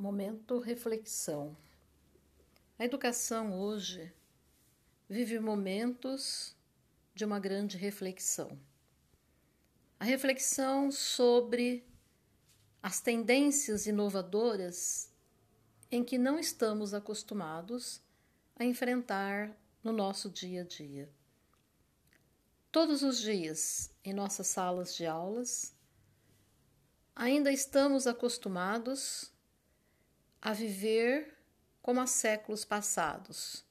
[0.00, 1.54] Momento reflexão.
[2.78, 4.10] A educação hoje
[5.06, 6.56] vive momentos
[7.14, 8.58] de uma grande reflexão.
[9.98, 11.86] A reflexão sobre
[12.82, 15.12] as tendências inovadoras
[15.92, 18.00] em que não estamos acostumados
[18.56, 19.54] a enfrentar
[19.84, 21.10] no nosso dia a dia.
[22.72, 25.74] Todos os dias, em nossas salas de aulas,
[27.14, 29.30] ainda estamos acostumados
[30.40, 31.36] a viver
[31.82, 33.64] como há séculos passados.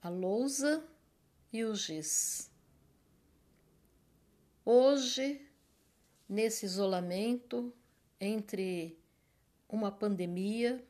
[0.00, 0.86] A lousa
[1.52, 2.50] e o giz.
[4.64, 5.48] Hoje,
[6.28, 7.72] nesse isolamento
[8.20, 8.98] entre
[9.68, 10.84] uma pandemia,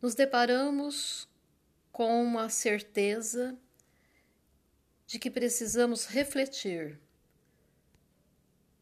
[0.00, 1.28] nos deparamos
[1.90, 3.58] com uma certeza
[5.06, 7.00] de que precisamos refletir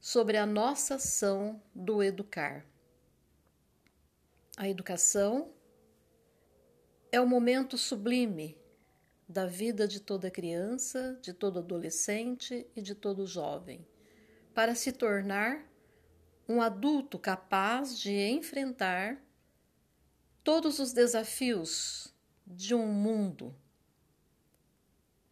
[0.01, 2.67] sobre a nossa ação do educar.
[4.57, 5.53] A educação
[7.11, 8.57] é o momento sublime
[9.29, 13.85] da vida de toda criança, de todo adolescente e de todo jovem,
[14.55, 15.69] para se tornar
[16.49, 19.21] um adulto capaz de enfrentar
[20.45, 22.15] todos os desafios
[22.47, 23.57] de um mundo.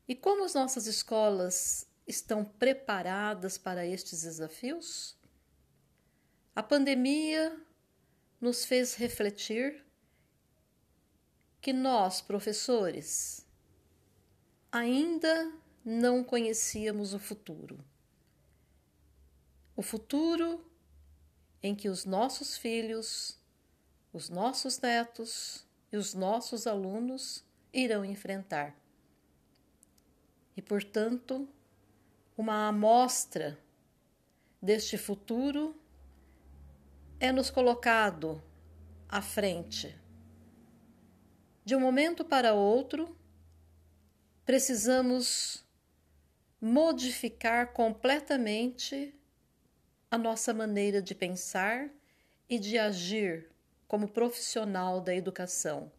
[0.08, 5.16] E como as nossas escolas estão preparadas para estes desafios?
[6.56, 7.56] A pandemia
[8.42, 9.84] nos fez refletir
[11.60, 13.46] que nós, professores,
[14.72, 15.52] ainda
[15.84, 17.78] não conhecíamos o futuro.
[19.76, 20.68] O futuro
[21.62, 23.38] em que os nossos filhos,
[24.12, 28.76] os nossos netos e os nossos alunos irão enfrentar.
[30.56, 31.48] E, portanto,
[32.36, 33.56] uma amostra
[34.60, 35.80] deste futuro
[37.23, 38.42] é nos colocado
[39.09, 39.97] à frente.
[41.65, 43.17] De um momento para outro,
[44.44, 45.65] precisamos
[46.61, 49.15] modificar completamente
[50.11, 51.88] a nossa maneira de pensar
[52.49, 53.49] e de agir
[53.87, 55.93] como profissional da educação.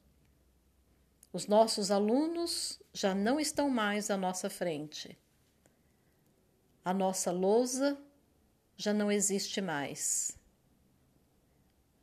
[1.32, 5.18] Os nossos alunos já não estão mais à nossa frente.
[6.84, 7.98] A nossa lousa
[8.76, 10.43] já não existe mais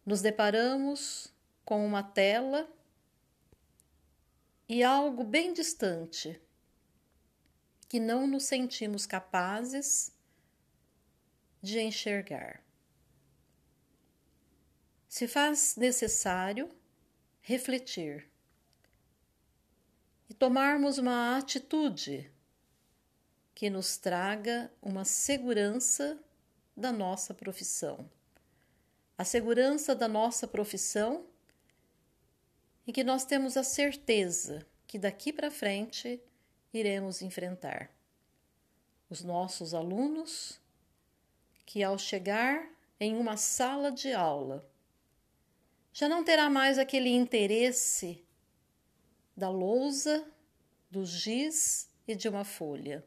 [0.04, 1.32] nos deparamos
[1.64, 2.68] com uma tela
[4.68, 6.40] e algo bem distante
[7.88, 10.12] que não nos sentimos capazes
[11.60, 12.64] de enxergar.
[15.08, 16.70] Se faz necessário
[17.42, 18.30] refletir
[20.28, 22.32] e tomarmos uma atitude
[23.54, 26.18] que nos traga uma segurança
[26.76, 28.08] da nossa profissão
[29.20, 31.26] a segurança da nossa profissão
[32.86, 36.18] e que nós temos a certeza que daqui para frente
[36.72, 37.90] iremos enfrentar.
[39.10, 40.58] Os nossos alunos
[41.66, 42.66] que ao chegar
[42.98, 44.66] em uma sala de aula
[45.92, 48.24] já não terá mais aquele interesse
[49.36, 50.26] da lousa,
[50.90, 53.04] do giz e de uma folha.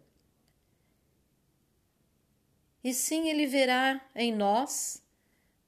[2.84, 5.03] E sim ele verá em nós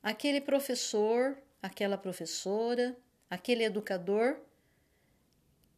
[0.05, 2.95] aquele professor, aquela professora,
[3.27, 4.39] aquele educador,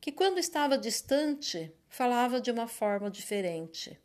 [0.01, 3.97] que quando estava distante falava de uma forma diferente.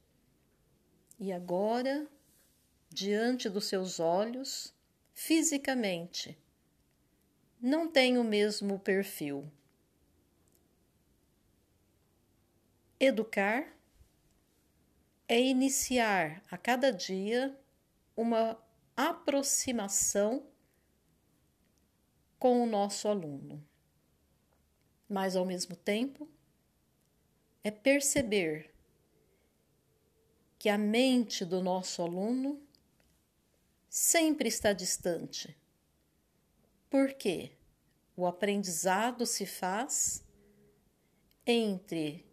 [1.19, 2.07] E agora,
[2.89, 4.73] diante dos seus olhos,
[5.13, 6.39] fisicamente,
[7.61, 9.51] não tem o mesmo perfil.
[13.01, 13.67] Educar
[15.27, 17.59] é iniciar a cada dia
[18.17, 18.57] uma
[18.97, 20.47] aproximação
[22.39, 23.65] com o nosso aluno.
[25.09, 26.29] Mas, ao mesmo tempo,
[27.63, 28.75] é perceber
[30.59, 32.61] que a mente do nosso aluno
[33.89, 35.57] sempre está distante.
[36.89, 37.53] Porque
[38.17, 40.25] o aprendizado se faz
[41.47, 42.27] entre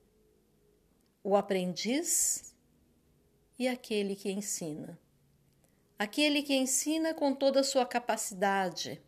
[1.23, 2.55] o aprendiz
[3.57, 5.00] e aquele que ensina
[6.00, 9.01] aquele que ensina com toda a sua capacidade,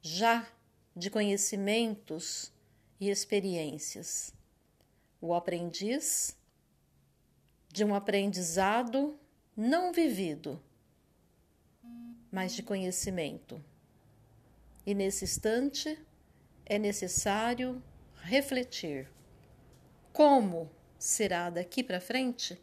[0.00, 0.50] já
[0.96, 2.50] de conhecimentos
[2.98, 4.32] e experiências.
[5.20, 6.34] O aprendiz
[7.68, 9.18] de um aprendizado
[9.54, 10.58] não vivido,
[12.30, 13.62] mas de conhecimento.
[14.86, 15.98] E nesse instante
[16.64, 17.82] é necessário
[18.22, 19.08] refletir
[20.10, 22.58] como será daqui para frente